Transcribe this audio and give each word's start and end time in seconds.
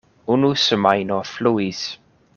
Unu 0.35 0.49
semajno 0.61 1.19
fluis. 1.33 1.87